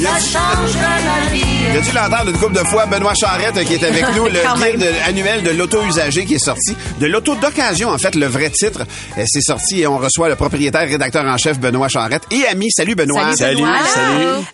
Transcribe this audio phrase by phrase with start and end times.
[0.00, 2.86] Il a dû l'entendre une couple de fois?
[2.86, 4.30] Benoît Charrette qui est avec nous, le
[4.70, 4.94] guide même.
[5.06, 6.76] annuel de l'auto usagé qui est sorti.
[7.00, 8.82] De l'auto d'occasion, en fait, le vrai titre.
[9.18, 12.22] Euh, C'est sorti et on reçoit le propriétaire, rédacteur en chef, Benoît Charrette.
[12.30, 13.34] Et ami, salut Benoît.
[13.36, 13.76] Salut, Benoît.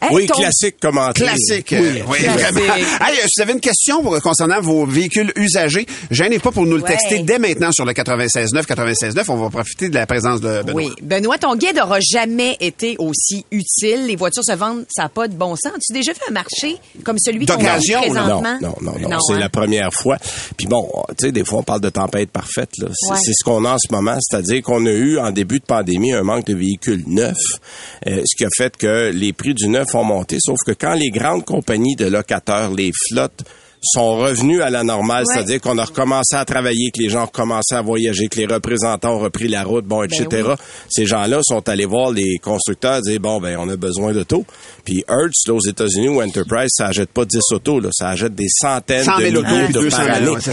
[0.00, 1.27] Hey, oui, ton- classique commentaire.
[1.27, 1.68] Classique.
[1.72, 2.38] Oui, euh, oui, classique.
[2.52, 2.74] vraiment.
[2.77, 6.64] Hey, euh, si vous avez une question pour- concernant vos véhicules usagés, gênez pas pour
[6.64, 6.88] nous le Ouais.
[6.90, 8.66] texter dès maintenant sur le 96.9.
[8.66, 10.74] 96.9, on va profiter de la présence de Benoît.
[10.83, 10.90] Oui.
[11.02, 14.06] Benoît, ton guide n'aura jamais été aussi utile.
[14.06, 15.72] Les voitures se vendent, ça n'a pas de bon sens.
[15.77, 17.78] As-tu déjà fait un marché comme celui qu'on a?
[18.60, 19.18] Non, non, non, non.
[19.20, 19.38] c'est hein?
[19.38, 20.18] la première fois.
[20.56, 22.70] Puis bon, tu sais, des fois, on parle de tempête parfaite.
[22.78, 22.88] là.
[22.92, 23.18] C'est Ouais.
[23.20, 24.16] ce qu'on a en ce moment.
[24.20, 27.36] C'est-à-dire qu'on a eu, en début de pandémie, un manque de véhicules neufs,
[28.06, 30.38] euh, ce qui a fait que les prix du neuf ont monté.
[30.40, 33.44] Sauf que quand les grandes compagnies de locateurs, les flottes,
[33.84, 35.34] sont revenus à la normale, Ouais.
[35.34, 38.46] c'est-à-dire qu'on a recommencé à travailler, que les gens ont recommencé à voyager, que les
[38.46, 40.27] représentants ont repris la route, bon, etc.
[40.30, 40.54] Ben oui.
[40.88, 44.44] Ces gens-là sont allés voir les constructeurs dire bon ben on a besoin d'autos.
[44.84, 48.34] Puis Hertz là, aux États-Unis ou Enterprise, ça achète pas 10 autos là, ça achète
[48.34, 50.44] des centaines 100 de 000 autos, milliers puis de 200 par 000, année.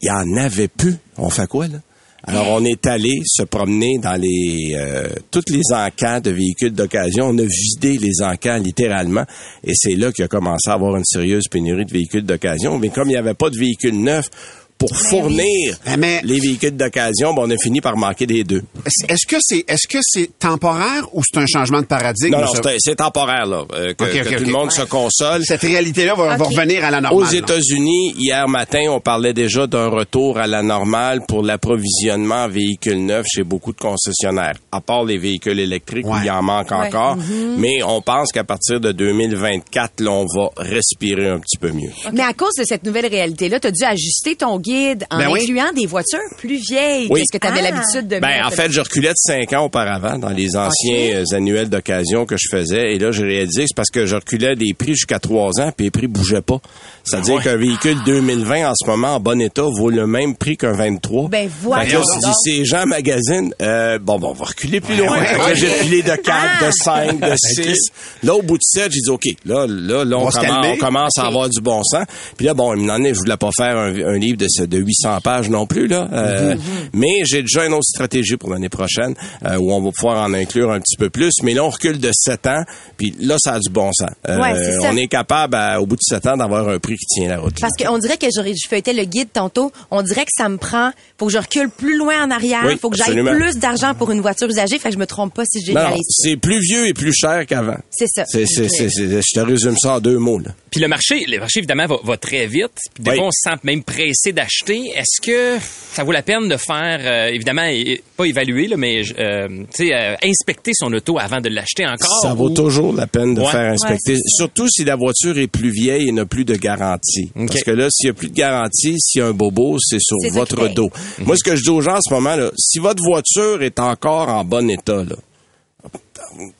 [0.00, 0.96] Il y en avait plus.
[1.16, 1.78] On fait quoi là?
[2.24, 7.26] Alors, on est allé se promener dans les euh, toutes les encans de véhicules d'occasion.
[7.28, 9.24] On a vidé les encans littéralement,
[9.62, 12.78] et c'est là qu'il a commencé à avoir une sérieuse pénurie de véhicules d'occasion.
[12.78, 14.30] Mais comme il n'y avait pas de véhicules neufs
[14.78, 18.62] pour fournir Ah, mais- les véhicules d'occasion, ben, on a fini par manquer des deux.
[19.08, 22.32] Est-ce que c'est est-ce que c'est temporaire ou c'est un changement de paradigme?
[22.32, 22.62] Non, non, ça?
[22.78, 25.42] c'est temporaire là, euh, que, tout le monde se console.
[25.44, 27.32] Cette réalité-là va, va revenir à la Aux normale.
[27.32, 27.38] là.
[27.38, 33.04] États-Unis, hier matin, on parlait déjà d'un retour à la normale pour l'approvisionnement en véhicules
[33.04, 36.20] neufs chez beaucoup de concessionnaires, à part les véhicules électriques où Ouais.
[36.22, 36.86] il y en manque Ouais.
[36.86, 37.16] encore.
[37.58, 41.90] Mais on pense qu'à partir de 2024, là, on va respirer un petit peu mieux.
[42.12, 44.67] Mais à cause de cette nouvelle réalité-là, tu as dû ajuster ton guide
[45.10, 45.40] en Ben oui.
[45.42, 47.20] incluant des voitures plus vieilles Oui.
[47.20, 47.70] que ce que tu avais Ah.
[47.70, 48.46] l'habitude de Ben, mettre.
[48.46, 52.36] en fait, je reculais de cinq ans auparavant dans les anciens euh, annuels d'occasion que
[52.38, 52.94] je faisais.
[52.94, 55.72] Et là, j'ai réalisé que c'est parce que je reculais des prix jusqu'à trois ans,
[55.76, 56.58] puis les prix bougeaient pas.
[57.04, 60.72] C'est-à-dire qu'un véhicule 2020 en ce moment en bon état vaut le même prix qu'un
[60.72, 61.28] 23.
[61.28, 64.96] Ben, Fait que là, si ces gens magasinent, euh, bon, bon, on va reculer plus
[64.96, 65.18] loin.
[65.18, 66.66] ouais, j'ai reculé de 4, Ah!
[66.66, 67.76] de 5, de 6.
[68.22, 70.72] Là, au bout de 7, j'ai dit, OK, là, là, là, on, commence, calmer.
[70.74, 72.04] on commence à avoir du bon sens.
[72.36, 74.78] Puis là, bon, il m'en est, je voulais pas faire un, un livre de, de
[74.78, 76.08] 800 pages non plus, là.
[76.12, 76.60] Euh, Mhm.
[76.94, 79.14] Mais j'ai déjà une autre stratégie pour l'année prochaine,
[79.44, 81.32] euh, où on va pouvoir en inclure un petit peu plus.
[81.42, 82.62] Mais là, on recule de 7 ans,
[82.96, 84.10] puis là, ça a du bon sens.
[84.28, 84.90] Euh, Ouais, c'est ça.
[84.92, 87.38] on est capable, à- au bout de 7 ans, d'avoir un prix qui tient la
[87.38, 87.58] route.
[87.60, 89.72] Parce qu'on dirait que j'aurais, je feuilletais le guide tantôt.
[89.90, 92.62] On dirait que ça me prend, faut que je recule plus loin en arrière.
[92.66, 94.78] Oui, faut que j'aille plus d'argent pour une voiture usagée.
[94.78, 96.04] Fait que je me trompe pas si généralise.
[96.08, 97.76] c'est plus vieux et plus cher qu'avant.
[97.90, 98.24] C'est ça.
[98.34, 100.50] Je te résume ça en deux mots, là.
[100.70, 102.70] Puis le marché, le marché évidemment va, va très vite.
[102.94, 103.16] Puis des Oui.
[103.16, 104.47] fois, on se sent même pressé d'acheter.
[104.94, 105.58] Est-ce que
[105.92, 107.68] ça vaut la peine de faire, euh, évidemment,
[108.16, 112.20] pas évaluer, là, mais euh, tu sais, euh, inspecter son auto avant de l'acheter encore?
[112.22, 113.50] Ça vaut ou- toujours la peine de Ouais.
[113.50, 114.14] faire inspecter.
[114.14, 117.30] Ouais, Surtout si la voiture est plus vieille et n'a plus de garantie.
[117.34, 120.00] Parce que là, s'il n'y a plus de garantie, s'il y a un bobo, c'est
[120.00, 120.90] sur votre dos.
[121.20, 123.78] Moi, ce que je dis aux gens en ce moment, là, si votre voiture est
[123.78, 125.16] encore en bon état, là,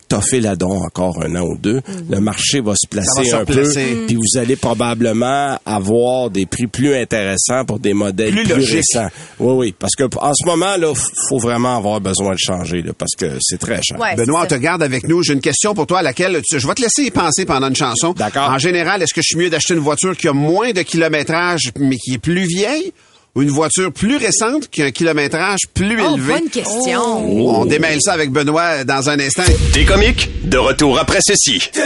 [0.08, 3.34] toffez la don encore un an ou deux, le marché va se va placer se
[3.34, 8.44] un peu, puis vous allez probablement avoir des prix plus intéressants pour des modèles Plus
[8.44, 9.08] plus, récents.
[9.38, 10.92] Oui, oui, parce que en ce moment là,
[11.28, 13.98] faut vraiment avoir besoin de changer là, parce que c'est très cher.
[14.00, 15.22] Ouais, Benoît, on te garde avec nous.
[15.22, 17.68] J'ai une question pour toi à laquelle tu- je vais te laisser y penser pendant
[17.68, 18.12] une chanson.
[18.12, 18.50] D'accord.
[18.50, 21.70] En général, est-ce que je suis mieux d'acheter une voiture qui a moins de kilométrage
[21.78, 22.92] mais qui est plus vieille
[23.34, 26.32] ou une voiture plus récente qui a un kilométrage plus Oh, élevé?
[26.34, 27.00] bonne question.
[27.00, 29.42] On démêle ça avec Benoît dans un instant.
[29.72, 31.58] Des comiques, de retour après ceci.
[31.58, 31.82] 96.9,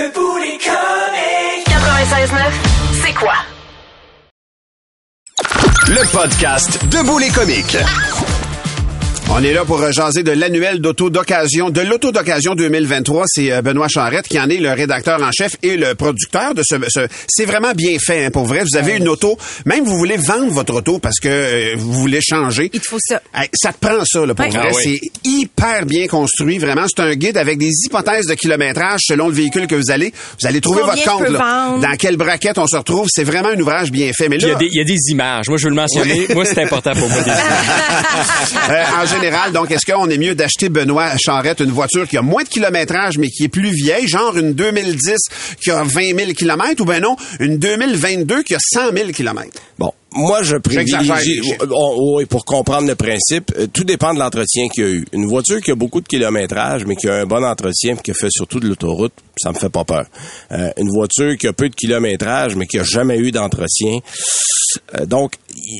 [3.05, 3.35] c'est quoi?
[5.89, 7.77] Le podcast Debout les comiques.
[9.35, 13.25] On est là pour euh, jaser de l'annuel d'auto d'occasion, de l'auto d'occasion 2023.
[13.29, 16.63] C'est euh, Benoît Charrette qui en est le rédacteur en chef et le producteur de
[16.63, 16.77] ce.
[16.89, 18.63] ce- c'est vraiment bien fait, hein, pour vrai.
[18.71, 22.21] Vous avez une auto, même vous voulez vendre votre auto parce que euh, vous voulez
[22.21, 22.69] changer.
[22.75, 23.23] Il te faut ça.
[23.55, 24.51] Ça te prend ça, là, pour Ouais.
[24.51, 24.69] vrai.
[24.71, 25.01] Ah oui.
[25.01, 26.85] C'est hyper bien construit, vraiment.
[26.95, 30.13] C'est un guide avec des hypothèses de kilométrage selon le véhicule que vous allez.
[30.43, 31.79] Vous allez trouver Combien votre je compte, peux là.
[31.81, 33.07] Dans quelle braquette on se retrouve.
[33.11, 34.29] C'est vraiment un ouvrage bien fait.
[34.29, 35.49] Mais Puis il y, là, a des- il y a des images.
[35.49, 36.27] Moi, je veux le mentionner.
[36.35, 37.23] Moi, c'est important pour moi.
[37.23, 37.41] Des images.
[38.69, 39.07] Euh, en
[39.53, 43.19] donc, est-ce qu'on est mieux d'acheter, Benoît Charrette, une voiture qui a moins de kilométrage,
[43.19, 45.17] mais qui est plus vieille, genre une 2010
[45.61, 49.61] qui a 20 000 kilomètres, ou ben non, une 2022 qui a 100 000 kilomètres?
[49.79, 51.43] Bon, moi, je privilégie...
[51.43, 51.67] chiffres.
[51.71, 55.05] Oh, oui, pour comprendre le principe, euh, tout dépend de l'entretien qu'il y a eu.
[55.13, 58.11] Une voiture qui a beaucoup de kilométrage, mais qui a un bon entretien, puis qui
[58.11, 60.05] a fait surtout de l'autoroute, ça me fait pas peur.
[60.53, 63.99] Euh, une voiture qui a peu de kilométrage, mais qui a jamais eu d'entretien...
[64.99, 65.35] euh, donc,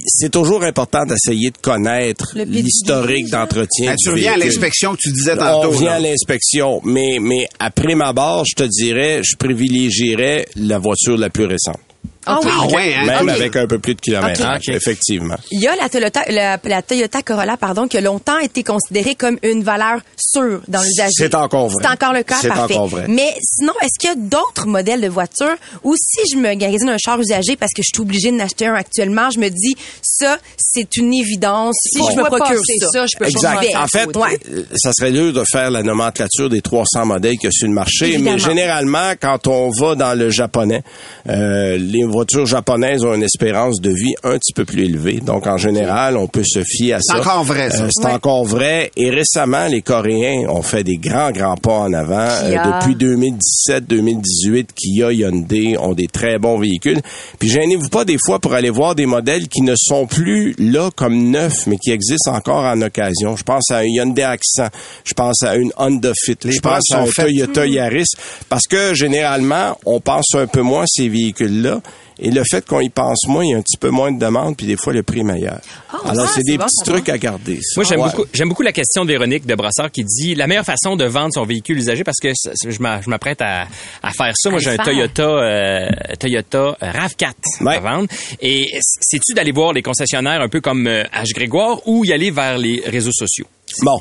[0.07, 3.93] c'est toujours important d'essayer de connaître l'historique d'entretien.
[3.93, 5.71] Ah, du tu reviens à l'inspection que tu disais On tantôt.
[5.73, 5.95] vient là.
[5.97, 11.31] à l'inspection, mais mais après ma barre, je te dirais, je privilégierais la voiture la
[11.31, 11.79] plus récente.
[12.27, 12.51] Ah oui.
[12.53, 13.05] Ah ouais, hein?
[13.07, 14.69] Même avec un peu plus de kilomètres, Ok.
[14.69, 15.35] effectivement.
[15.51, 19.15] Il y a la Toyota, la, la Toyota Corolla, pardon, qui a longtemps été considérée
[19.17, 21.11] comme une valeur sûre dans l'usager.
[21.15, 21.83] C'est encore vrai.
[21.85, 22.75] C'est encore le cas, C'est parfait.
[22.75, 23.07] encore vrai.
[23.09, 26.89] Mais sinon, est-ce qu'il y a d'autres modèles de voitures ou si je me magasine
[26.91, 29.75] un char usagé parce que je suis obligée de n'acheter un actuellement, je me dis,
[30.03, 31.75] ça, c'est une évidence.
[31.93, 32.11] Si Bon.
[32.13, 33.67] je me procure ça, ça, je peux Exact.
[33.77, 34.39] En fait, Ouais.
[34.51, 37.67] euh, ça serait dur de faire la nomenclature des 300 modèles qu'il y a sur
[37.69, 38.33] le marché, Évidemment.
[38.33, 40.83] mais généralement, quand on va dans le japonais,
[41.29, 45.21] euh, les voitures japonaises ont une espérance de vie un petit peu plus élevée.
[45.21, 47.19] Donc, en général, on peut se fier à C'est ça.
[47.21, 47.85] encore vrai, ça.
[47.85, 48.93] Euh, c'est encore vrai.
[48.97, 52.29] Et récemment, les Coréens ont fait des grands, grands pas en avant.
[52.45, 57.01] Euh, depuis 2017-2018, Kia, Hyundai ont des très bons véhicules.
[57.39, 60.91] Puis gênez-vous pas des fois pour aller voir des modèles qui ne sont plus là
[60.95, 63.37] comme neufs, mais qui existent encore en occasion.
[63.37, 64.69] Je pense à un Hyundai Accent,
[65.05, 67.07] je pense à une Honda Fit, je pense à un.
[67.23, 68.09] Toyota Yaris,
[68.49, 71.81] parce que généralement, on pense un peu moins à ces véhicules-là.
[72.25, 74.19] Et le fait qu'on y pense moins, il y a un petit peu moins de
[74.19, 75.59] demande, puis des fois, le prix est meilleur.
[76.05, 76.93] Alors, ah, c'est des bon, petits va.
[76.93, 77.59] trucs à garder.
[77.61, 77.81] ça.
[77.81, 78.11] Moi, j'aime Ouais.
[78.11, 81.05] beaucoup, j'aime beaucoup la question de Véronique de Brassard qui dit la meilleure façon de
[81.05, 82.29] vendre son véhicule usagé parce que
[82.69, 83.63] je m'a- je m'apprête à,
[84.03, 84.51] à faire ça.
[84.51, 84.77] Moi, j'ai un.
[84.77, 85.89] Toyota, euh,
[86.19, 87.77] Toyota RAV4 Ouais.
[87.77, 88.09] à vendre.
[88.41, 91.35] Et c'est-tu d'aller voir les concessionnaires un peu comme euh, H.
[91.35, 93.47] Grégoire ou y aller vers les réseaux sociaux?
[93.83, 94.01] Bon,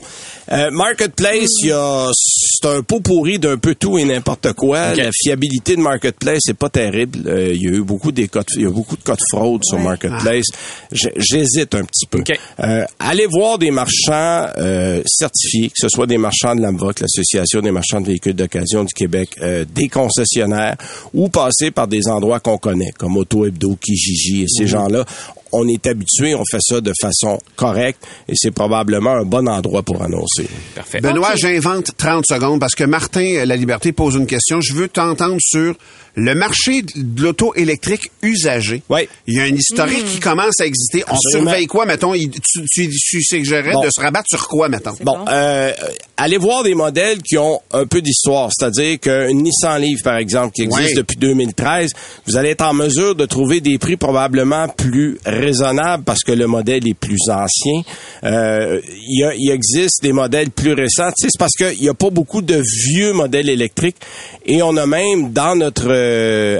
[0.51, 4.93] Euh, Marketplace, c'est un pot pourri d'un peu tout et n'importe quoi.
[4.95, 7.19] La fiabilité de Marketplace c'est pas terrible.
[7.27, 9.63] Euh, il y a eu beaucoup des codes, il y a beaucoup de codes fraude
[9.63, 10.45] sur Marketplace.
[10.91, 12.19] J'- J'hésite un petit peu.
[12.19, 12.37] Ok.
[12.59, 17.61] Euh, allez voir des marchands euh, certifiés, que ce soit des marchands de l'AMVOC, l'Association
[17.61, 20.75] des marchands de véhicules d'occasion du Québec, euh, des concessionnaires,
[21.13, 25.05] ou passer par des endroits qu'on connaît, comme Auto Hebdo, Kijiji et ces gens-là.
[25.51, 29.83] On est habitué, on fait ça de façon correcte et c'est probablement un bon endroit
[29.83, 30.47] pour annoncer.
[30.75, 31.01] Parfait.
[31.01, 34.61] Benoît, j'invente 30 secondes parce que Martin euh, La Liberté pose une question.
[34.61, 35.75] Je veux t'entendre sur
[36.15, 38.81] le marché de l'auto électrique usagé.
[38.89, 39.07] Oui.
[39.27, 41.03] Il y a un historique qui commence à exister.
[41.07, 41.49] On Absolument.
[41.51, 42.13] surveille quoi, mettons?
[42.13, 43.81] Il- Tu, tu, tu suggérerais Bon.
[43.83, 44.93] de se rabattre sur quoi, mettons?
[45.03, 45.71] Bon, euh,
[46.17, 50.53] allez voir des modèles qui ont un peu d'histoire, c'est-à-dire qu'une Nissan Leaf, par exemple,
[50.53, 50.93] qui existe Oui.
[50.95, 51.91] depuis 2013,
[52.27, 56.47] vous allez être en mesure de trouver des prix probablement plus raisonnables parce que le
[56.47, 57.81] modèle est plus ancien.
[58.23, 61.09] Euh, Il y, a- il existe des modèles plus récents.
[61.11, 63.97] Tu sais, c'est parce qu'il n'y a pas beaucoup de vieux modèles électriques
[64.45, 65.91] et on a même dans notre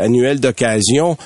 [0.01, 1.17] annuel d'occasion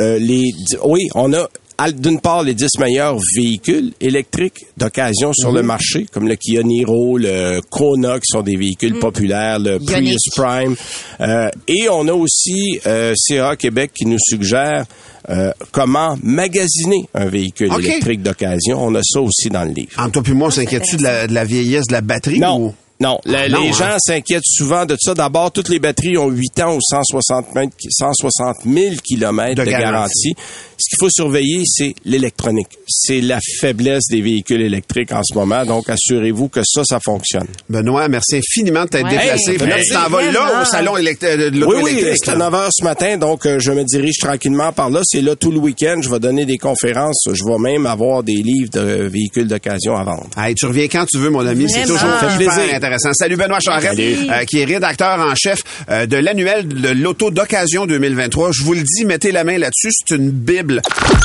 [0.00, 0.52] euh, les
[0.84, 1.48] oui, on a
[1.92, 5.56] d'une part les 10 meilleurs véhicules électriques d'occasion sur Mhm.
[5.56, 9.00] le marché, comme le Kia Niro, le Kona, qui sont des véhicules Mhm.
[9.00, 9.78] populaires, le.
[9.78, 10.74] Prius Prime.
[11.20, 14.86] Euh, et on a aussi euh, CA Québec qui nous suggère
[15.30, 18.82] euh, comment magasiner un véhicule électrique d'occasion.
[18.82, 19.90] On a ça aussi dans le livre.
[19.98, 22.38] Entre toi puis moi, on s'inquiète-tu de la, de la vieillesse de la batterie?
[22.40, 22.58] Non.
[22.68, 23.72] ou- Non, la- Ah, non, les hein?
[23.72, 25.14] gens s'inquiètent souvent de ça.
[25.14, 29.70] D'abord, toutes les batteries ont 8 ans ou 160 000, 160 000 kilomètres De de,
[29.70, 30.32] garantie.
[30.32, 30.34] garantie.
[30.80, 32.68] Ce qu'il faut surveiller, c'est l'électronique.
[32.88, 35.64] C'est la faiblesse des véhicules électriques en ce moment.
[35.64, 37.46] Donc, assurez-vous que ça, ça fonctionne.
[37.68, 39.10] Benoît, merci infiniment de t'être Ouais.
[39.10, 39.50] déplacé.
[39.52, 39.88] Hey, merci.
[39.88, 42.22] tu t'en vas là au salon élect- euh, de Oui, oui, électrique.
[42.24, 42.50] c'est à là.
[42.50, 45.00] 9 h ce matin, donc euh, je me dirige tranquillement par là.
[45.04, 46.00] C'est là tout le week-end.
[46.02, 47.28] Je vais donner des conférences.
[47.32, 50.26] Je vais même avoir des livres de véhicules d'occasion à vendre.
[50.36, 51.68] Hey, tu reviens quand tu veux, mon ami.
[51.70, 52.87] C'est toujours fait plaisir.
[52.88, 53.12] Intéressant.
[53.12, 57.86] Salut Benoît Charette, euh, qui est rédacteur en chef euh, de l'annuel de l'auto d'occasion
[57.86, 58.50] 2023.
[58.52, 59.90] Je vous le dis, mettez la main là-dessus.
[59.92, 60.80] C'est une bible.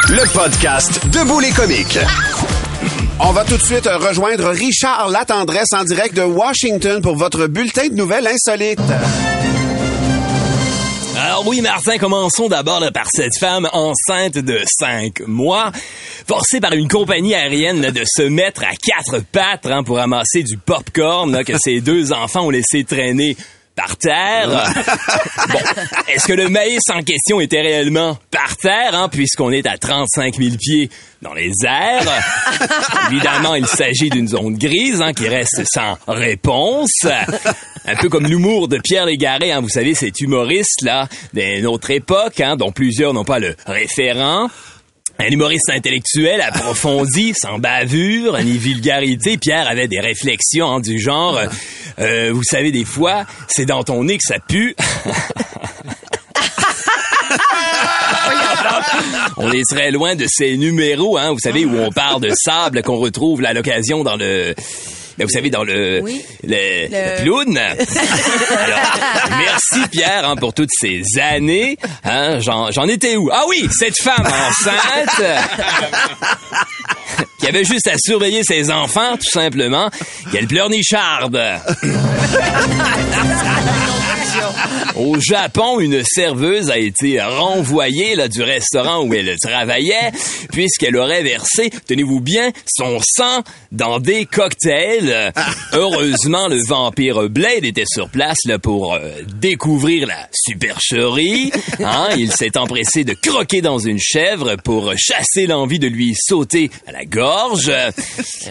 [0.09, 1.99] Le podcast Debout les comiques.
[3.19, 7.47] On va tout de suite euh, rejoindre Richard Latendresse en direct de Washington pour votre
[7.47, 8.79] bulletin de nouvelles insolites.
[11.25, 15.71] Alors oui, Martin, commençons d'abord par cette femme enceinte de cinq mois,
[16.27, 20.57] forcée par une compagnie aérienne de se mettre à quatre pattes hein, pour amasser du
[20.57, 23.37] popcorn là, que ses deux enfants ont laissé traîner
[23.73, 24.49] par terre.
[25.49, 25.59] bon,
[26.13, 30.35] est-ce que le maïs en question était réellement par terre, hein, puisqu'on est à 35
[30.35, 30.89] 000 pieds
[31.23, 32.05] dans les airs?
[33.11, 37.07] Évidemment, il s'agit d'une zone grise hein, qui reste sans réponse.
[37.85, 42.39] Un peu comme l'humour de Pierre Légaré, hein, vous savez, cet humoriste-là d'une autre époque,
[42.41, 44.49] hein, dont plusieurs n'ont pas le référent.
[45.19, 49.37] Un humoriste intellectuel approfondi, sans bavure ni vulgarité.
[49.37, 51.47] Pierre avait des réflexions hein, du genre, euh,
[51.99, 54.75] euh, vous savez, des fois, c'est dans ton nez que ça pue.
[59.37, 62.81] on est très loin de ces numéros, hein, vous savez, où on parle de sable
[62.83, 64.55] qu'on retrouve à l'occasion dans le...
[65.15, 66.23] Ben, vous savez, dans le, Oui.
[66.43, 67.59] le, Le-.
[68.57, 68.79] Alors,
[69.37, 71.77] merci Pierre hein, pour toutes ces années.
[72.03, 73.29] Hein, j'en, j'en étais où?
[73.31, 75.21] Ah oui, cette femme enceinte
[77.39, 79.91] qui avait juste à surveiller ses enfants, tout simplement.
[80.31, 81.37] Quelle pleurnicharde!
[84.95, 90.11] Au Japon, une serveuse a été renvoyée là, du restaurant où elle travaillait
[90.51, 95.33] puisqu'elle aurait versé, tenez-vous bien, son sang dans des cocktails.
[95.73, 98.99] Heureusement, le vampire Blade était sur place là, pour euh,
[99.39, 101.51] découvrir la supercherie.
[101.79, 106.69] Hein, il s'est empressé de croquer dans une chèvre pour chasser l'envie de lui sauter
[106.87, 107.71] à la gorge.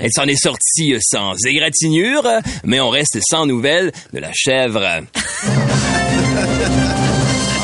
[0.00, 2.26] Elle s'en est sortie sans égratignure,
[2.64, 5.02] mais on reste sans nouvelles de la chèvre.
[5.72, 7.21] ハハハハ!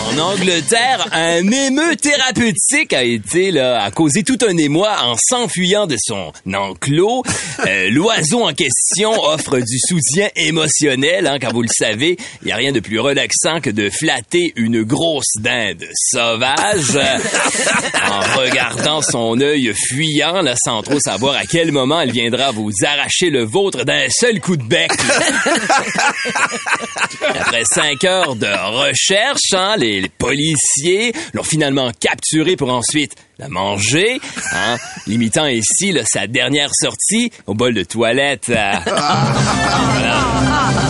[0.09, 5.87] En Angleterre, un émeu thérapeutique a été là, a causé tout un émoi en s'enfuyant
[5.87, 7.23] de son enclos.
[7.67, 12.53] Euh, L'oiseau en question offre du soutien émotionnel, hein, car vous le savez, il n'y
[12.53, 16.99] a rien de plus relaxant que de flatter une grosse dinde sauvage
[18.11, 22.71] en regardant son œil fuyant, là, sans trop savoir à quel moment elle viendra vous
[22.83, 24.91] arracher le vôtre d'un seul coup de bec.
[27.29, 33.49] Après cinq heures de recherche, hein, les, les policiers l'ont finalement capturé pour ensuite la
[33.49, 34.21] manger,
[34.53, 34.77] hein,
[35.07, 38.49] limitant ainsi là, sa dernière sortie au bol de toilette.
[38.49, 38.73] euh.
[38.85, 40.88] Voilà.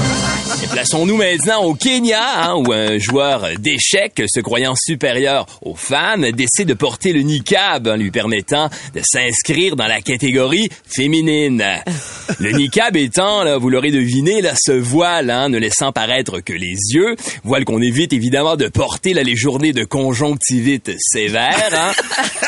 [0.78, 6.68] Plaçons-nous maintenant au Kenya, hein, où un joueur d'échecs, se croyant supérieur aux femmes, décide
[6.68, 11.64] de porter le niqab, lui permettant de s'inscrire dans la catégorie féminine.
[12.38, 16.52] Le niqab étant, là, vous l'aurez deviné, là, ce voile, hein, ne laissant paraître que
[16.52, 21.72] les yeux, voile qu'on évite évidemment de porter là, les journées de conjonctivite sévère.
[21.72, 21.92] Hein.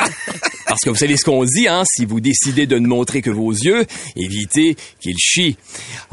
[0.71, 3.31] Parce que vous savez ce qu'on dit, hein, si vous décidez de ne montrer que
[3.31, 3.85] vos yeux,
[4.15, 5.57] évitez qu'ils chient.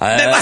[0.02, 0.18] Euh,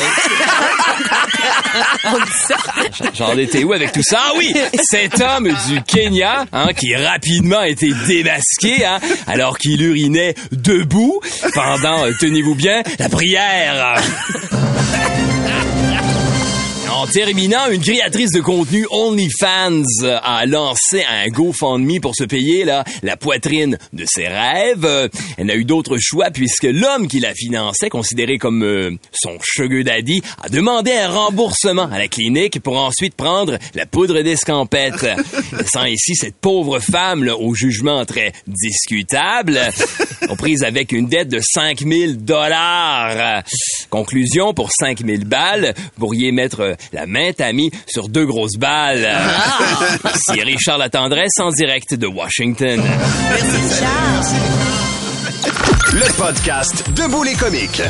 [3.13, 4.21] J'en étais où avec tout ça?
[4.27, 4.53] Ah oui!
[4.81, 11.19] Cet homme du Kenya, hein, qui rapidement a été démasqué, hein, alors qu'il urinait debout
[11.53, 13.95] pendant, euh, tenez-vous bien, la prière.
[17.05, 22.65] En terminant, une créatrice de contenu OnlyFans euh, a lancé un GoFundMe pour se payer
[22.65, 25.11] là, la poitrine de ses rêves.
[25.37, 29.83] Elle n'a eu d'autre choix puisque l'homme qui la finançait, considéré comme euh, son sugar
[29.83, 35.05] daddy, a demandé un remboursement à la clinique pour ensuite prendre la poudre d'escampette.
[35.59, 39.59] Laissant ici cette pauvre femme là, au jugement très discutable,
[40.29, 43.43] aux prises avec une dette de 5000 dollars.
[43.91, 49.05] Conclusion, pour 5000 balles, vous pourriez mettre euh, la main amie sur deux grosses balles.
[50.15, 52.81] C'est Richard Latendresse en direct de Washington.
[55.91, 57.81] Le podcast Debout les comiques.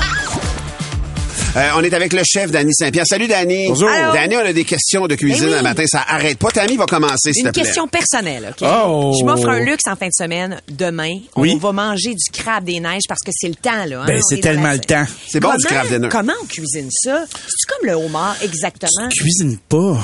[1.56, 3.06] Euh, on est avec le chef Danny Saint-Pierre.
[3.08, 3.70] Salut Danny.
[3.70, 3.88] Bonjour.
[3.88, 4.12] Allô.
[4.14, 5.56] Danny, on a des questions de cuisine Eh oui.
[5.56, 5.84] le matin.
[5.88, 6.50] Ça arrête pas.
[6.52, 7.64] Tammy va commencer, s'il te Une plaît.
[7.64, 8.68] question personnelle, OK?
[8.86, 9.16] Oh.
[9.18, 10.60] Je m'offre un luxe en fin de semaine.
[10.70, 11.54] Demain, Oui.
[11.56, 14.02] on va manger du crabe des neiges parce que c'est le temps, là.
[14.02, 14.06] hein?
[14.06, 15.06] Ben, c'est tellement la- le temps.
[15.30, 16.10] C'est bon, du Comment- craft dinner.
[16.12, 17.24] Comment on cuisine ça?
[17.32, 19.08] C'est comme le homard, exactement?
[19.18, 19.98] Cuisine pas.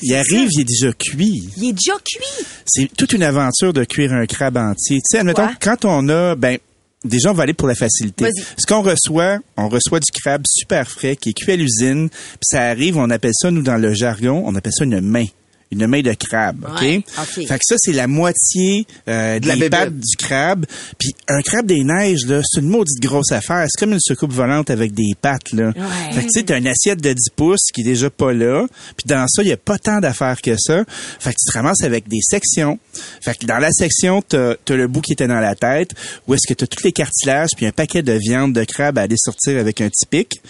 [0.00, 1.48] Il arrive, il est déjà cuit.
[1.56, 2.46] Il est déjà cuit.
[2.66, 4.98] C'est toute une aventure de cuire un crabe entier.
[4.98, 5.54] Tu sais, admettons, Quoi?
[5.60, 6.58] quand on a, ben,
[7.04, 8.28] déjà, on va aller pour la facilité.
[8.56, 12.38] Ce qu'on reçoit, on reçoit du crabe super frais qui est cuit à l'usine, puis
[12.42, 15.26] ça arrive, on appelle ça, nous, dans le jargon, on appelle ça une main.
[15.70, 16.80] Une main de crabe, OK?
[16.80, 17.46] Ouais, OK.
[17.46, 19.70] Fait que ça, c'est la moitié euh, de la bébête.
[19.70, 20.66] pattes du crabe.
[20.98, 23.66] Puis un crabe des neiges, là, c'est une maudite grosse affaire.
[23.68, 25.66] C'est comme une soucoupe volante avec des pattes, là.
[25.68, 26.12] Ouais.
[26.12, 28.66] Fait que tu sais, t'as une assiette de 10 pouces qui est déjà pas là.
[28.96, 30.84] Puis dans ça, il y a pas tant d'affaires que ça.
[31.20, 32.78] Fait que tu te ramasses avec des sections.
[33.20, 35.94] Fait que dans la section, t'as as le bout qui était dans la tête,
[36.26, 39.02] où est-ce que t'as tous les cartilages, puis un paquet de viande de crabe à
[39.02, 40.40] aller sortir avec un petit pic.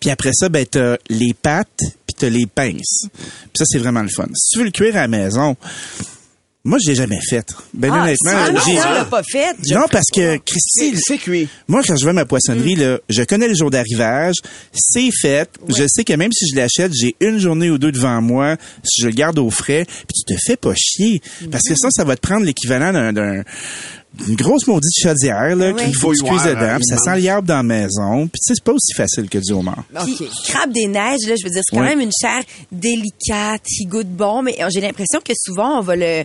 [0.00, 1.82] Puis après ça, ben t'as les pattes,
[2.18, 3.06] t'as les pinces.
[3.12, 4.26] Puis ça, c'est vraiment le fun.
[4.34, 5.56] Si tu veux le cuire à la maison,
[6.64, 7.46] moi, je l'ai jamais fait.
[7.72, 8.76] Ben Ah, honnêtement, j'ai...
[9.08, 9.56] pas fait.
[9.70, 11.48] Non, parce que Christy, C'est cuit.
[11.66, 12.80] moi, quand je vais à ma poissonnerie, Mm.
[12.80, 14.34] là, je connais le jour d'arrivage,
[14.74, 15.48] c'est fait.
[15.68, 19.00] Je sais que même si je l'achète, j'ai une journée ou deux devant moi, si
[19.00, 21.22] je le garde au frais, puis tu te fais pas chier.
[21.50, 23.42] Parce que ça, ça va te prendre l'équivalent d'un...
[24.14, 27.04] d'une grosse maudite chaudière là qu'il faut Bouilloire, dedans, puis ça immense.
[27.04, 29.84] sent l'herbe dans la maison, puis tu sais c'est pas aussi facile que du homard.
[30.04, 30.28] Puis, OK.
[30.48, 34.08] crabe des neiges, là, je veux dire, c'est quand même une chair délicate, qui goûte
[34.08, 36.24] bon, mais j'ai l'impression que souvent, on va le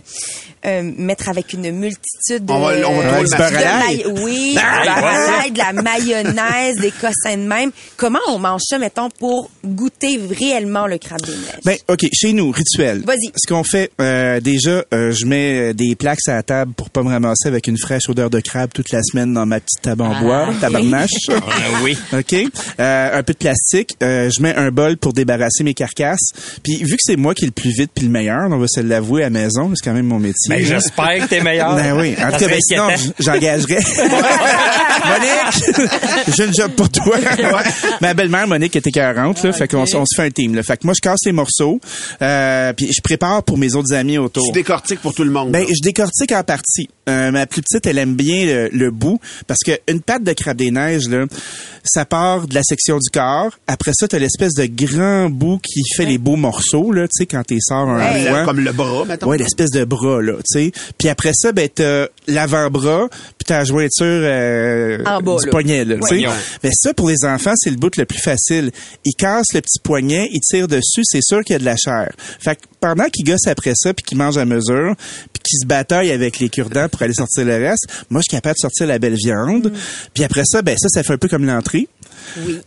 [0.66, 2.52] euh, mettre avec une multitude de...
[2.52, 7.70] On va- on va de maille- Oui, Ah, de la mayonnaise, des cossins de même.
[7.96, 11.60] Comment on mange ça, mettons, pour goûter réellement le crabe des neiges?
[11.64, 13.02] Ben, OK, chez nous, rituel.
[13.06, 13.30] Vas-y.
[13.36, 16.90] Ce qu'on fait, euh, déjà, euh, je mets euh, des plaques à la table pour
[16.90, 19.82] pas me ramasser avec une fraîche odeur de crabe toute la semaine dans ma petite
[19.82, 21.10] table en bois, tabarnache.
[21.30, 21.96] Ah, oui.
[22.12, 22.34] OK?
[22.80, 23.96] Euh, un peu de plastique.
[24.02, 26.30] Euh, je mets un bol pour débarrasser mes carcasses.
[26.62, 28.66] Puis, vu que c'est moi qui est le plus vite puis le meilleur, on va
[28.68, 30.53] se l'avouer à la maison, c'est quand même mon métier.
[30.58, 31.74] Ben, j'espère que t'es meilleur.
[31.74, 32.14] Ben oui.
[32.20, 33.78] En tout cas, ben, sinon, j'engagerais.
[35.04, 35.88] Monique,
[36.36, 37.18] j'ai une job pour toi.
[38.00, 39.52] Ma belle-mère, Monique, était 40, là.
[39.52, 40.62] Fait qu'on on se fait un team, là.
[40.62, 41.80] Fait que moi, je casse les morceaux,
[42.22, 44.44] euh, puis je prépare pour mes autres amis autour.
[44.46, 45.50] Tu décortiques pour tout le monde.
[45.52, 45.66] Ben, là.
[45.68, 46.88] je décortique en partie.
[47.08, 50.32] Euh, ma plus petite, elle aime bien le, le bout parce que une patte de
[50.32, 51.26] crabe des neiges, là,
[51.84, 53.50] ça part de la section du corps.
[53.66, 57.26] Après ça, t'as l'espèce de grand bout qui fait les beaux morceaux, là, tu sais,
[57.26, 58.44] quand t'es sors un Comme le- fois.
[58.44, 59.26] Comme le bras, mettons.
[59.28, 60.72] Ouais, l'espèce de bras, là, tu sais.
[60.98, 65.50] Puis après ça, ben, t'as l'avant-bras, puis t'as la jointure euh, du là.
[65.50, 66.26] poignet, là, tu sais.
[66.26, 66.34] Ouais.
[66.62, 68.70] Mais ça, pour les enfants, c'est le bout le plus facile.
[69.04, 71.76] Ils cassent le petit poignet, ils tirent dessus, c'est sûr qu'il y a de la
[71.76, 72.12] chair.
[72.38, 74.94] Fait que pendant qu'ils gossent après ça, puis qu'ils mangent à mesure,
[75.32, 78.36] puis qu'ils se bataillent avec les cure-dents pour aller sortir le reste, moi, je suis
[78.36, 79.72] capable de sortir la belle viande.
[80.12, 81.88] Puis après ça, ben ça, ça fait un peu comme l'entrée.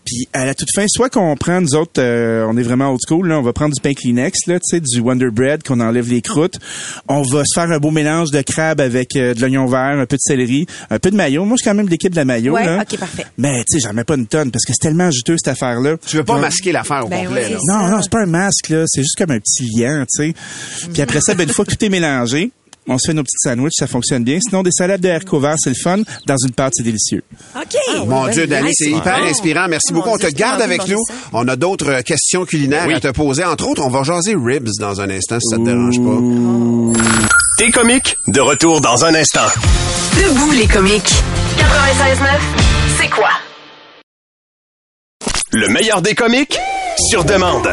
[0.05, 2.99] Puis à la toute fin, soit qu'on prend, nous autres, euh, on est vraiment old
[3.07, 5.79] school, là, on va prendre du pain Kleenex, là, tu sais, du Wonder Bread, qu'on
[5.79, 6.59] enlève les croûtes.
[7.07, 10.05] On va se faire un beau mélange de crabe avec euh, de l'oignon vert, un
[10.05, 11.45] peu de céleri, un peu de mayo.
[11.45, 12.81] Moi, je suis quand même de l'équipe de la mayo, Ouais, là.
[12.81, 13.25] ok, parfait.
[13.37, 15.97] Mais, tu sais, j'en mets pas une tonne parce que c'est tellement juteux, cette affaire-là.
[16.05, 17.57] Tu veux pas masquer l'affaire au Ben complet, oui, là.
[17.67, 18.83] non, non, c'est pas un masque, là.
[18.87, 20.87] C'est juste comme un petit liant, tu sais.
[20.93, 22.51] Puis après ça, ben, une fois que tout est mélangé,
[22.87, 24.39] on se fait nos petits sandwichs, ça fonctionne bien.
[24.41, 25.97] Sinon, des salades de haricots verts, c'est le fun.
[26.25, 27.23] Dans une pâte, c'est délicieux.
[27.55, 27.75] OK.
[28.07, 28.75] Mon Ouais, Dieu, Danny, nice.
[28.77, 29.67] c'est hyper inspirant.
[29.69, 30.09] Merci Oh, beaucoup.
[30.09, 30.99] On te garde avec nous.
[31.07, 31.13] ça.
[31.33, 33.43] On a d'autres questions culinaires à te poser.
[33.43, 37.01] Entre autres, on va jaser ribs dans un instant, si ça te dérange pas.
[37.57, 39.47] T'es comique, de retour dans un instant.
[40.15, 41.11] Debout les comiques.
[41.57, 42.27] 96.9,
[43.01, 43.29] c'est quoi?
[45.53, 46.59] Le meilleur des comiques,
[47.09, 47.67] sur demande.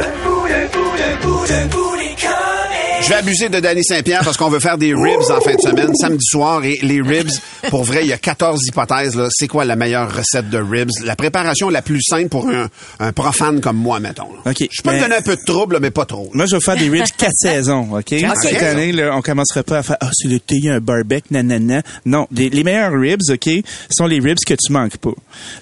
[3.04, 5.60] Je vais abuser de Danny Saint-Pierre parce qu'on veut faire des ribs en fin de
[5.60, 6.64] semaine, samedi soir.
[6.64, 7.28] Et les ribs,
[7.68, 9.14] pour vrai, il y a 14 hypothèses.
[9.14, 9.28] là.
[9.30, 10.88] C'est quoi la meilleure recette de ribs?
[11.04, 12.68] La préparation la plus simple pour un,
[13.00, 14.28] un profane comme moi, mettons.
[14.44, 14.50] là.
[14.52, 16.30] OK, Je peux mais- te donner un peu de trouble, mais pas trop.
[16.32, 18.04] Moi, je vais faire des ribs quatre saisons, OK?
[18.08, 18.66] Cette saisons?
[18.66, 21.28] année, là, on commencera pas à faire, ah, c'est l'été, il y a un barbecue,
[21.30, 21.82] nanana.
[22.06, 23.50] Non, des- les meilleurs ribs, OK,
[23.90, 25.12] sont les ribs que tu manques pas.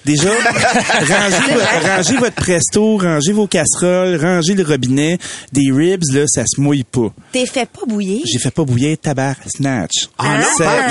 [0.05, 0.29] Déjà,
[1.01, 5.17] rangez, rangez votre presto, rangez vos casseroles, rangez le robinet.
[5.51, 7.11] Des ribs, là, ça se mouille pas.
[7.33, 8.21] T'es fait pas bouillir?
[8.31, 10.07] J'ai fait pas bouillir tabac snatch.
[10.19, 10.39] Ah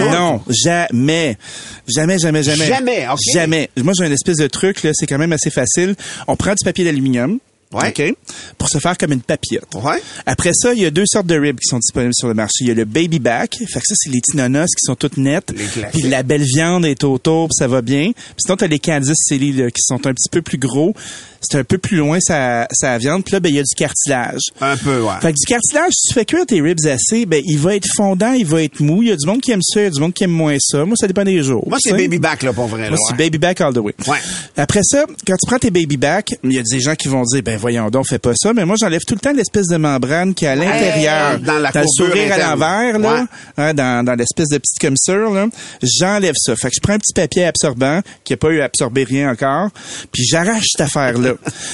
[0.00, 1.38] non, non, jamais.
[1.86, 2.66] Jamais, jamais, jamais.
[2.66, 3.18] Jamais, OK.
[3.32, 3.70] Jamais.
[3.76, 5.94] Moi, j'ai une espèce de truc, là, c'est quand même assez facile.
[6.26, 7.38] On prend du papier d'aluminium.
[7.72, 7.88] Ouais.
[7.88, 8.16] OK?
[8.58, 9.72] Pour se faire comme une papillote.
[9.76, 10.02] Ouais.
[10.26, 12.56] Après ça, il y a deux sortes de ribs qui sont disponibles sur le marché.
[12.62, 13.56] Il y a le baby back.
[13.58, 15.52] Fait que ça, c'est les tinonos qui sont toutes nettes.
[15.56, 16.00] Les classiques.
[16.00, 18.10] Puis la belle viande est autour, puis ça va bien.
[18.14, 18.80] Puis sinon, t'as les
[19.14, 20.94] Silly, là, qui sont un petit peu plus gros.
[21.42, 23.24] C'est un peu plus loin, sa, sa viande.
[23.24, 24.40] Puis là, ben, il y a du cartilage.
[24.60, 25.12] Un peu, ouais.
[25.20, 27.88] Fait que du cartilage, si tu fais cuire tes ribs assez, ben, il va être
[27.96, 29.02] fondant, il va être mou.
[29.02, 30.30] Il y a du monde qui aime ça, il y a du monde qui aime
[30.30, 30.84] moins ça.
[30.84, 31.64] Moi, ça dépend des jours.
[31.68, 32.82] Moi, c'est baby back, là, pour vrai.
[32.84, 32.90] là.
[32.90, 33.94] Moi, c'est baby back all the way.
[34.06, 34.18] Ouais.
[34.56, 37.22] Après ça, quand tu prends tes baby back, il y a des gens qui vont
[37.24, 38.52] dire, ben voyons donc, fais pas ça.
[38.52, 41.68] Mais moi, j'enlève tout le temps l'espèce de membrane qui est à l'intérieur, dans la
[41.68, 43.26] le courbure sourire à l'envers, là, Ouais.
[43.58, 45.46] hein, dans, dans l'espèce de petite commissure, là.
[45.82, 46.54] J'enlève ça.
[46.56, 49.30] Fait que je prends un petit papier absorbant qui a pas eu à absorber rien
[49.30, 49.70] encore,
[50.12, 51.31] puis j'arrache cette affaire-là.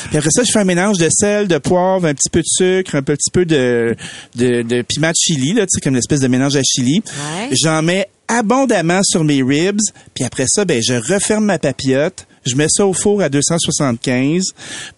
[0.08, 2.46] Puis après ça, je fais un mélange de sel, de poivre, un petit peu de
[2.46, 3.94] sucre, un petit peu de,
[4.36, 7.02] de, de piment de chili, là, tu sais, comme l'espèce de mélange à chili.
[7.06, 7.48] Ouais.
[7.62, 9.80] J'en mets abondamment sur mes ribs,
[10.14, 14.42] puis après ça, ben, je referme ma papillote, je mets ça au four à 275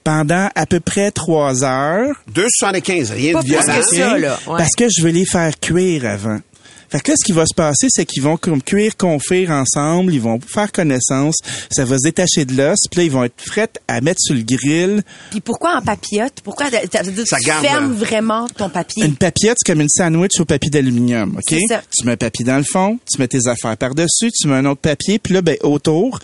[0.04, 2.14] pendant à peu près trois heures.
[2.34, 3.64] 2,75, rien Pas de violent.
[3.80, 4.38] que ça, là.
[4.46, 4.58] Ouais.
[4.58, 6.38] Parce que je veux les faire cuire avant.
[6.90, 10.12] Fait que là, ce qui va se passer, c'est qu'ils vont comme cuire, confire ensemble,
[10.12, 11.36] ils vont faire connaissance,
[11.70, 14.34] ça va se détacher de l'os, puis là, ils vont être prêts à mettre sur
[14.34, 15.02] le grill.
[15.30, 16.40] Puis pourquoi en papillote?
[16.42, 19.04] Pourquoi tu Ça garde, fermes vraiment ton papier?
[19.04, 21.44] Une papillote, c'est comme une sandwich au papier d'aluminium, OK?
[21.48, 21.82] C'est ça.
[21.96, 24.66] Tu mets un papier dans le fond, tu mets tes affaires par-dessus, tu mets un
[24.66, 26.18] autre papier, puis là, ben, autour,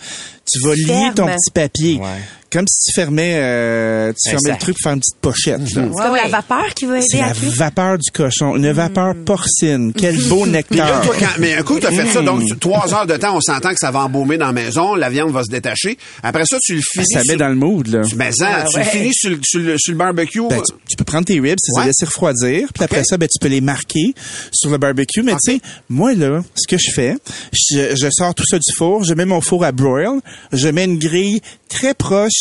[0.51, 1.95] tu vas lier ton petit papier.
[1.97, 2.21] Ouais.
[2.51, 5.59] Comme si tu fermais, euh, tu Un fermais le truc pour faire une petite pochette.
[5.59, 5.67] là.
[5.95, 7.51] C'est comme la vapeur qui va C'est aider à la cuire.
[7.55, 9.93] vapeur du cochon, une vapeur porcine.
[9.93, 11.01] Quel beau là, nectar.
[11.01, 13.41] toi, quand- mais un coup, tu as fait ça, donc trois heures de temps, on
[13.41, 15.97] s'entend que ça va embaumer dans la maison, la viande va se détacher.
[16.23, 17.05] Après ça, tu le finis.
[17.11, 18.01] ça met dans le mood, là.
[18.15, 20.41] Mais ça, tu le finis sur, le- sur le, sur le barbecue.
[20.49, 21.85] Ben, tu, tu peux prendre tes ribs, tu les Ouais.
[21.87, 24.13] laisser refroidir, puis après ça, ben, tu peux les marquer
[24.53, 25.21] sur le barbecue.
[25.23, 27.15] Mais tu sais, moi, là, ce que je fais,
[27.53, 30.19] je, je sors tout ça du four, je mets mon four à broil,
[30.53, 32.31] je mets une grille très proche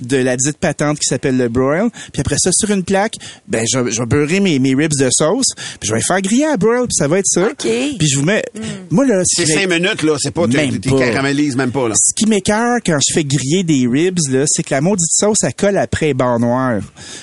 [0.00, 3.14] de la dite patente qui s'appelle le broil, puis après ça, sur une plaque,
[3.46, 5.46] ben, je, je vais beurrer mes, mes ribs de sauce,
[5.80, 7.48] puis je vais les faire griller à broil, puis ça va être ça.
[7.58, 8.44] Puis je vous mets...
[8.90, 10.16] Moi, là, ce c'est cinq minutes, là.
[10.18, 11.94] C'est pas, tu caramélises même pas, là.
[11.96, 15.38] ce qui m'écœure quand je fais griller des ribs, là, c'est que la maudite sauce,
[15.42, 16.80] elle colle après les barres noires.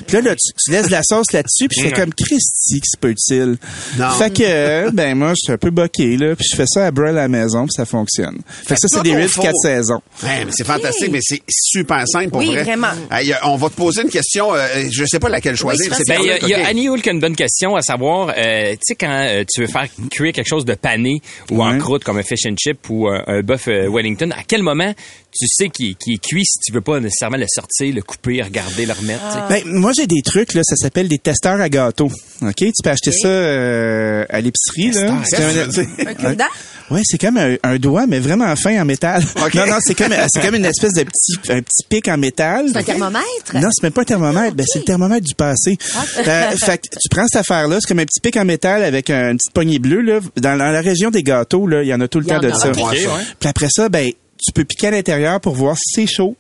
[0.07, 2.79] Puis là, là, tu, tu laisses de la sauce là-dessus, puis je fais comme Christy
[2.79, 3.57] que c'est pas utile.
[3.97, 4.09] Non.
[4.11, 6.91] Fait que, ben moi, je suis un peu boqué, là, puis je fais ça à
[6.91, 8.38] broil à la maison, puis ça fonctionne.
[8.65, 10.01] Fait que ça, c'est des ribs 4 saisons.
[10.23, 12.63] Ouais, mais c'est fantastique, mais c'est super simple pour Oui, vrai.
[12.63, 12.88] vraiment.
[13.12, 15.91] Hey, on va te poser une question, euh, je sais pas laquelle choisir.
[16.08, 16.65] Ben, il y a, y.
[16.65, 19.62] Annie Hull qui a une bonne question à savoir, euh, tu sais, quand euh, tu
[19.62, 22.89] veux faire cuire quelque chose de pané ou en croûte comme un fish and chip
[22.89, 24.93] ou un, un bœuf euh, Wellington, à quel moment
[25.38, 28.86] tu sais qu'il est cuit si tu veux pas nécessairement le sortir, le couper, regarder,
[28.86, 29.21] le remettre?
[29.34, 29.39] sais?
[29.49, 32.10] Ben, moi, j'ai des trucs, là, ça s'appelle des testeurs à gâteau.
[32.41, 32.56] OK?
[32.56, 35.12] Tu peux acheter ça euh, à l'épicerie, là.
[35.12, 36.45] Un- Un cure-dent?
[36.91, 39.24] Ouais, c'est comme un, un doigt, mais vraiment fin en métal.
[39.56, 42.67] Non, non, c'est comme, c'est comme une espèce de petit, un petit pic en métal.
[42.71, 43.54] C'est un thermomètre?
[43.56, 44.56] Non, c'est même pas un thermomètre.
[44.56, 45.78] Ben, c'est le thermomètre du passé.
[46.19, 49.10] Euh, fait que tu prends cette affaire-là, c'est comme un petit pic en métal avec
[49.10, 50.19] un- une petite poignée bleue, là.
[50.38, 52.50] Dans, dans la région des gâteaux, là, il y en a tout le temps de
[52.50, 52.54] a.
[52.54, 52.69] ça.
[52.69, 53.08] Ok, ouais.
[53.39, 56.36] Puis après ça, ben, tu peux piquer à l'intérieur pour voir si c'est chaud.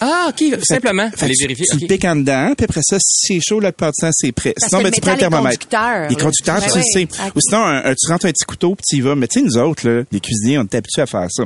[0.00, 1.66] Ah, OK, simplement, Fait fallait que tu- vérifier.
[1.70, 1.88] Tu, le ok.
[1.88, 4.54] piques en dedans, puis après ça, si c'est chaud, la plupart du temps, c'est prêt.
[4.56, 5.66] Parce sinon, ben, le tu prends un thermomètre.
[6.08, 6.90] Les conducteurs, Ben tu le oui.
[6.92, 7.02] sais.
[7.26, 7.32] Ok.
[7.36, 9.14] Ou sinon, un- un- tu rentres un petit couteau, puis tu y vas.
[9.14, 11.44] Mais tu sais, nous autres, là, les cuisiniers, on est habitués à faire ça.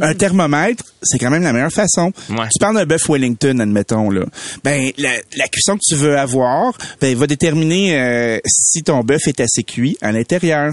[0.00, 2.12] Un thermomètre, c'est quand même la meilleure façon.
[2.30, 2.46] Ouais.
[2.52, 4.24] Tu parles d'un bœuf Wellington, admettons, là.
[4.62, 9.26] Ben, la, la cuisson que tu veux avoir, ben, va déterminer euh, si ton bœuf
[9.26, 10.72] est assez cuit à l'intérieur.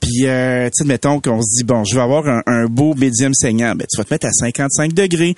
[0.00, 2.94] Puis, euh, tu sais, admettons qu'on se dit, bon, je veux avoir un, un beau
[2.94, 3.74] médium saignant.
[3.76, 5.36] Ben, tu vas te mettre à 55 degrés.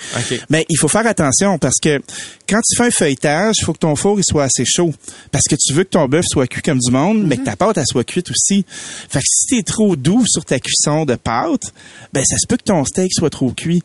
[0.49, 1.26] Mais il faut faire attention
[1.61, 2.01] parce que
[2.49, 4.93] quand tu fais un feuilletage, il faut que ton four il soit assez chaud.
[5.33, 7.57] Parce que tu veux que ton bœuf soit cuit comme du monde, mais que ta
[7.57, 8.65] pâte elle soit cuite aussi.
[9.09, 11.73] Fait que si t'es trop doux sur ta cuisson de pâte,
[12.13, 13.83] ben ça se peut que ton steak soit trop cuit.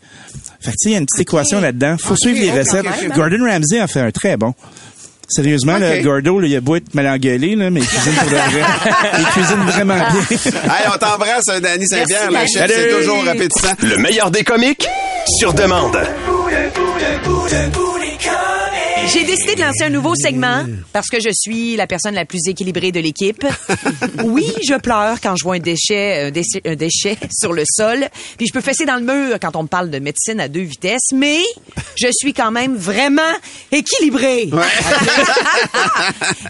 [0.60, 1.98] Fait que tu sais, il y a une petite équation là-dedans.
[1.98, 2.86] Faut suivre les recettes.
[3.16, 4.54] Gordon Ramsay en fait un très bon.
[5.32, 8.30] Sérieusement, le Gordo, là, il a beau être mal engueulé, là, mais il cuisine pour
[8.30, 8.62] de vrai.
[9.20, 10.22] il cuisine vraiment bien.
[10.72, 12.32] Hey, on t'embrasse, euh, Danny Saint-Pierre.
[12.32, 13.74] La Merci, chef, c'est toujours répétissant.
[13.82, 14.88] Le meilleur des comiques,
[15.40, 15.98] sur demande.
[16.52, 18.61] 不得不，不得不离开。
[19.08, 22.92] J'ai décidé de lancer un nouveau segment parce que je suis la personne la plus équilibrée
[22.92, 23.46] de l'équipe.
[24.24, 28.08] Oui, je pleure quand je vois un déchet, un déchet, un déchet sur le sol,
[28.38, 30.62] puis je peux fesser dans le mur quand on me parle de médecine à deux
[30.62, 31.40] vitesses, mais
[31.96, 33.22] je suis quand même vraiment
[33.72, 34.46] équilibrée.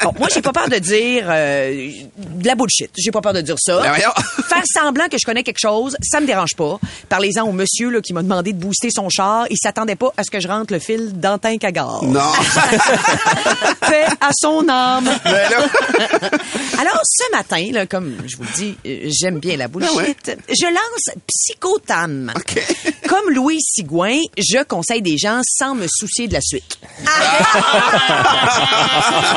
[0.04, 2.92] bon, moi, j'ai pas peur de dire euh, de la bullshit.
[2.98, 3.82] J'ai pas peur de dire ça.
[3.82, 3.94] Ben.
[3.94, 6.80] Faire semblant que je connais quelque chose, ça me dérange pas.
[7.10, 9.46] Parlez-en au monsieur là, qui m'a demandé de booster son char.
[9.50, 12.02] Il s'attendait pas à ce que je rentre le fil à gaz.
[12.04, 12.20] Non.
[13.82, 15.10] Paix à son âme.
[15.24, 15.50] Ben
[16.80, 19.92] Alors, ce matin, là, comme je vous le dis, euh, j'aime bien la bullshit.
[19.94, 20.16] Ah ouais.
[20.50, 22.32] Je lance Psychotam.
[23.08, 26.78] Comme Louis Sigouin, je conseille des gens sans me soucier de la suite.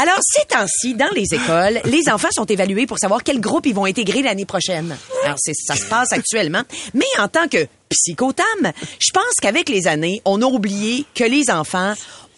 [0.00, 3.74] Alors, ces temps-ci, dans les écoles, les enfants sont évalués pour savoir quel groupe ils
[3.74, 4.96] vont intégrer l'année prochaine.
[5.24, 6.62] Alors, ça se passe actuellement.
[6.94, 11.50] Mais en tant que psychotam, je pense qu'avec les années, on a oublié que les
[11.50, 11.94] enfants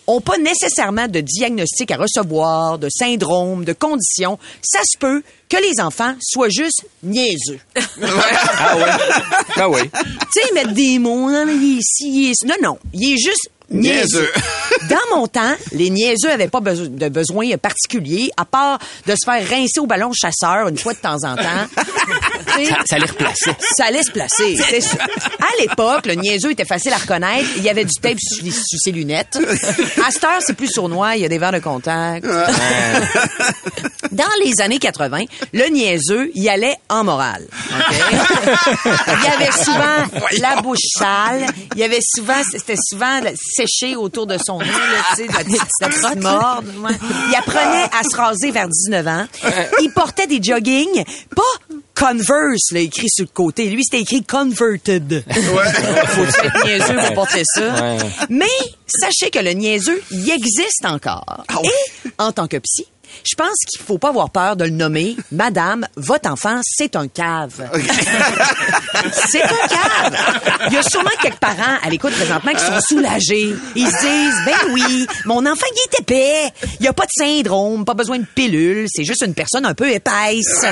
[0.06, 4.38] ont pas nécessairement de diagnostic à recevoir, de syndrome, de conditions.
[4.62, 7.58] Ça se peut que les enfants soient juste niaiseux.
[8.02, 8.84] Ah ouais.
[9.56, 9.90] Ah ouais.
[9.90, 12.44] tu sais, mettre des mots, non, il est ici, il est...
[12.46, 14.20] Non, non, il est juste niaiseux.
[14.20, 14.32] Niaiseux.
[14.90, 19.24] Dans mon temps, les niaiseux avaient pas beso- de besoin particulier, à part de se
[19.24, 21.66] faire rincer au ballon chasseur une fois de temps en temps.
[23.76, 24.98] Ça, allait se placer, c'est sûr.
[24.98, 27.48] À l'époque, le niaiseux était facile à reconnaître.
[27.56, 28.44] Il y avait du tape sur,
[28.78, 29.38] ses lunettes.
[30.04, 31.16] À cette heure, c'est plus sournois.
[31.16, 32.26] Il y a des verres de contact.
[34.12, 37.46] Dans les années 80, le niaiseux, il allait en morale.
[38.84, 41.46] Il y avait souvent la bouche sale.
[41.74, 45.44] Il y avait souvent, c'était souvent séché autour de son nez, là, tu sais, la
[45.44, 46.66] petite, la petite morde.
[46.78, 46.92] ouais.
[47.28, 49.26] Il apprenait à se raser vers 19 ans.
[49.82, 51.42] Il portait des jogging, pas
[51.94, 53.70] Converse, là, écrit sur le côté.
[53.70, 55.24] Lui, c'était écrit Converted.
[55.30, 57.74] Faut être niaiseux pour porter ça.
[57.74, 57.98] Ouais.
[58.28, 58.46] Mais
[58.86, 61.44] sachez que le niaiseux, il existe encore.
[61.62, 62.86] Et en tant que psy,
[63.22, 65.16] Je pense qu'il faut pas avoir peur de le nommer.
[65.32, 67.68] Madame, votre enfant, c'est un cave.
[69.12, 70.16] c'est un cave.
[70.68, 73.54] Il y a sûrement quelques parents à l'écoute présentement qui sont soulagés.
[73.76, 76.52] Ils se disent, ben oui, mon enfant, il est épais.
[76.80, 78.86] Il y a pas de syndrome, pas besoin de pilule.
[78.88, 80.64] C'est juste une personne un peu épaisse.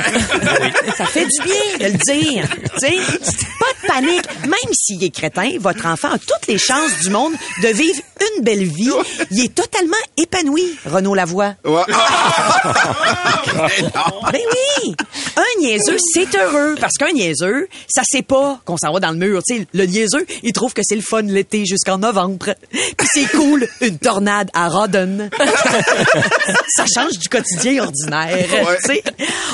[0.97, 2.49] Ça fait du bien de le dire.
[2.81, 4.29] Pas de panique.
[4.45, 8.01] Même s'il est crétin, votre enfant a toutes les chances du monde de vivre
[8.37, 8.91] une belle vie.
[9.31, 11.55] Il est totalement épanoui, Renaud Lavoie.
[11.65, 11.83] Ouais.
[14.33, 14.95] Ben oui!
[15.37, 16.77] Un niaiseux, c'est heureux.
[16.81, 19.41] Parce qu'un niaiseux, ça sait pas qu'on s'en va dans le mur.
[19.73, 22.55] Le niaiseux, il trouve que c'est le fun l'été jusqu'en novembre.
[22.71, 25.31] Puis c'est cool, une tornade à Rodden.
[26.77, 28.47] ça change du quotidien ordinaire.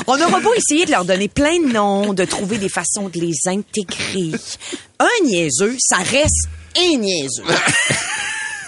[0.07, 3.21] On aura beau essayer de leur donner plein de noms, de trouver des façons de
[3.21, 4.33] les intégrer.
[4.99, 7.45] Un niaiseux, ça reste un niaiseux.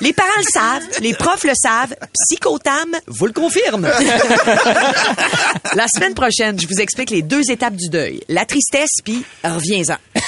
[0.00, 3.86] Les parents le savent, les profs le savent, Psychotam vous le confirme.
[5.74, 8.22] La semaine prochaine, je vous explique les deux étapes du deuil.
[8.28, 9.96] La tristesse, puis reviens-en.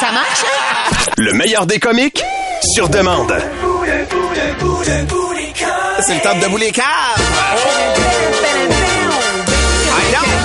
[0.00, 1.12] Ça marche, hein?
[1.18, 2.24] Le meilleur des comiques,
[2.74, 3.32] sur demande.
[6.00, 6.84] C'est le temps de debout les caves.
[8.70, 8.83] Il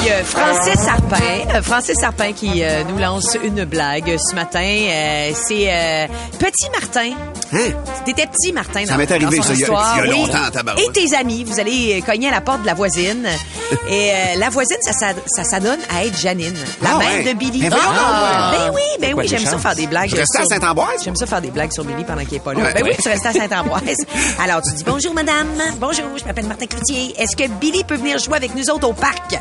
[0.05, 1.15] y a Francis Sarpin,
[1.55, 4.59] euh, Francis Sarpin qui euh, nous lance une blague ce matin.
[4.61, 6.07] Euh, c'est euh,
[6.37, 7.11] Petit Martin.
[7.51, 7.71] Hein?
[8.05, 8.85] T'étais petit, Martin.
[8.85, 9.95] Ça dans- m'est arrivé, ça, il y a- histoire.
[9.97, 10.19] il y a Oui.
[10.21, 10.85] longtemps, tabarouette.
[10.87, 13.27] Et tes amis, vous allez cogner à la porte de la voisine.
[13.89, 17.23] Et euh, la voisine, ça, s'ad- ça s'adonne à être Janine, la Ah mère ouais?
[17.23, 17.61] de Billy.
[17.67, 18.51] Ben Ah!
[18.53, 20.09] Ben oui, ben oui, de j'aime ça faire des blagues.
[20.09, 21.03] Je restais à sur- Saint-Ambroise?
[21.03, 22.59] J'aime ça faire des blagues sur Billy pendant qu'il est pas là.
[22.61, 22.73] Ouais.
[22.73, 23.97] ben oui, tu restais à Saint-Ambroise.
[24.43, 25.47] Alors, tu dis bonjour, madame.
[25.79, 27.15] Bonjour, je m'appelle Martin Cloutier.
[27.17, 29.37] Est-ce que Billy peut venir jouer avec nous autres au parc?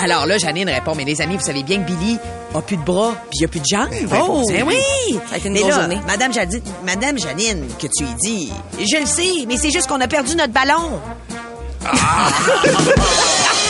[0.00, 2.18] Alors là, Janine répond, mais les amis, vous savez bien que Billy
[2.54, 3.88] a plus de bras, puis il a plus de jambes.
[4.20, 4.42] Oh!
[4.48, 5.18] Ben oui!
[5.28, 5.98] Ça a été une Mais là, journée.
[6.06, 10.00] Madame, Jadine- Madame Janine, que tu y dis, je le sais, mais c'est juste qu'on
[10.00, 11.00] a perdu notre ballon.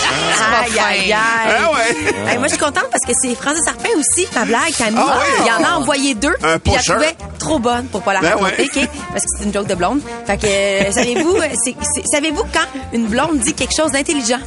[0.09, 1.14] Aïe, aïe, aïe.
[1.14, 2.31] Ah ouais.
[2.31, 4.99] Hey, moi, je suis contente parce que c'est Francis Sarpin aussi, ma blague, Camille.
[5.01, 5.44] Ah oui?
[5.47, 6.35] Il en a envoyé deux.
[6.42, 6.92] Un puis pusher.
[6.92, 8.83] trouvait trop bonne pour pas la Ben raconter, ouais.
[8.85, 8.88] OK?
[9.11, 10.01] Parce que c'est une joke de blonde.
[10.27, 11.73] Fait que, euh, savez-vous, euh,
[12.12, 14.40] savez-vous quand une blonde dit quelque chose d'intelligent?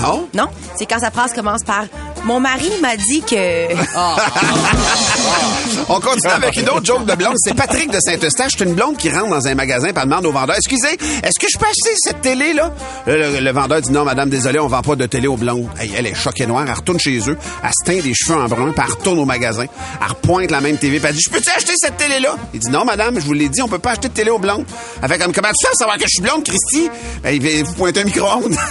[0.00, 0.28] Non?
[0.34, 0.48] Non?
[0.76, 1.84] C'est quand sa phrase commence par
[2.28, 3.72] Mon mari m'a dit que.
[5.88, 7.32] On continue avec une autre joke de blonde.
[7.38, 8.52] C'est Patrick de Saint-Eustache.
[8.58, 11.38] C'est une blonde qui rentre dans un magasin et elle demande au vendeur Excusez, est-ce
[11.40, 12.70] que je peux acheter cette télé-là?
[13.06, 15.68] Le, le- le vendeur dit Non, madame, désolé, on vend pas de télé aux blondes.
[15.80, 16.64] Hey, elle est choquée noire.
[16.66, 17.38] Elle retourne chez eux.
[17.64, 18.72] Elle se teint des cheveux en brun.
[18.72, 19.64] Puis elle retourne au magasin.
[19.98, 21.00] Elle repointe la même TV.
[21.00, 22.36] Puis elle dit Je peux-tu acheter cette télé-là?
[22.52, 24.38] Il dit Non, madame, je vous l'ai dit, on peut pas acheter de télé aux
[24.38, 24.66] blondes.
[25.02, 26.90] Elle fait comme Comment tu fais savoir que je suis blonde, Christy?
[27.22, 28.54] Ben, Vous pointez un micro-ondes.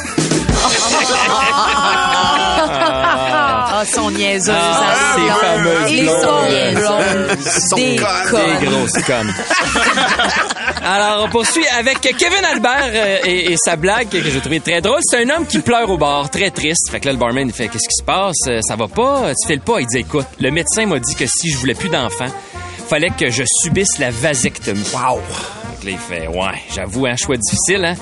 [3.80, 4.56] Ah, son niaiseuse.
[4.58, 5.22] Ah, elle.
[5.22, 6.22] ces fameuses Et blondes.
[6.22, 6.76] son Yes.
[6.76, 7.38] blonde.
[7.70, 8.32] Son Des conne.
[8.32, 8.60] connes.
[8.60, 9.34] Des grosses connes.
[10.84, 14.82] Alors, on poursuit avec Kevin Albert euh, et, et sa blague que j'ai trouvé très
[14.82, 15.00] drôle.
[15.02, 16.90] C'est un homme qui pleure au bar, très triste.
[16.90, 18.36] Fait que là, le barman, il fait Qu'est-ce qui se passe?
[18.48, 19.32] Euh, Ça va pas?
[19.42, 19.80] Tu files pas?
[19.82, 22.32] Il dit Écoute, le médecin m'a dit que si je voulais plus d'enfants,
[22.90, 24.88] fallait que je subisse la vasectomie.
[24.94, 25.20] Wow.
[25.96, 27.96] Fait Ouais, j'avoue, un choix difficile, hein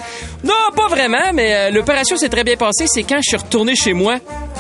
[0.44, 2.86] Non, pas vraiment, mais euh, l'opération s'est très bien passée.
[2.88, 4.16] C'est quand je suis retourné chez moi,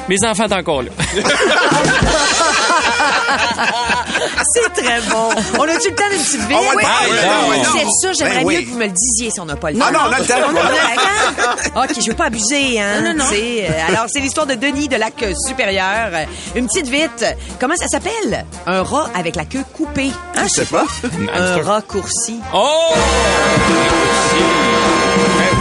[0.08, 0.92] mes enfants sont encore là.
[4.54, 5.30] C'est très bon.
[5.60, 6.58] On a-tu le temps d'une petite ville?
[6.76, 6.84] Oui.
[6.86, 7.16] Ah, ouais,
[7.52, 7.70] oui, non.
[7.74, 8.56] C'est ça, j'aimerais Ben oui.
[8.58, 9.86] mieux que vous me le disiez si on n'a pas le temps.
[9.88, 10.34] Ah non, on a le temps.
[10.46, 11.82] On a le temps.
[11.84, 13.02] OK, je veux pas abuser, hein.
[13.02, 13.32] Non, non, non.
[13.34, 16.10] Euh, alors, c'est l'histoire de Denis de Lac Supérieur.
[16.14, 17.26] Euh, Une petite vite.
[17.60, 18.46] Comment ça s'appelle?
[18.66, 20.12] Un rat avec la queue coupée.
[20.36, 20.44] Hein?
[20.44, 20.86] Je sais pas.
[21.34, 22.40] Un rat coursi.
[22.54, 22.94] Oh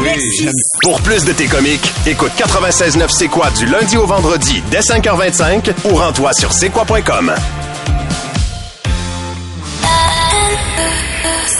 [0.02, 0.48] Merci.
[0.82, 5.72] Pour plus de tes comiques, écoute 96.9 C'est quoi du lundi au vendredi dès 5h25
[5.90, 7.34] ou rends-toi sur c'est quoi.com.